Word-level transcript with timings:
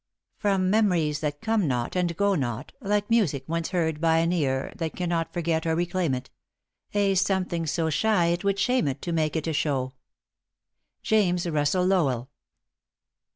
* 0.23 0.25
From 0.35 0.71
memories 0.71 1.19
that 1.19 1.41
come 1.41 1.67
not 1.67 1.95
and 1.95 2.17
go 2.17 2.33
not; 2.33 2.73
Like 2.81 3.07
music 3.11 3.43
once 3.47 3.69
heard 3.69 4.01
by 4.01 4.17
an 4.17 4.31
ear 4.31 4.73
That 4.77 4.95
cannot 4.95 5.31
forget 5.31 5.67
or 5.67 5.75
reclaim 5.75 6.15
it; 6.15 6.31
A 6.95 7.13
something 7.13 7.67
so 7.67 7.91
shy 7.91 8.25
it 8.29 8.43
would 8.43 8.57
shame 8.57 8.87
it 8.87 8.99
To 9.03 9.11
make 9.11 9.35
it 9.35 9.45
a 9.45 9.53
show. 9.53 9.93
JAMES 11.03 11.47
RUSSELL 11.47 11.85
LOWELL. 11.85 12.31